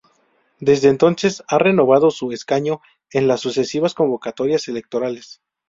[0.59, 5.43] Desde entonces ha renovado su escaño en las sucesivas convocatorias electorales.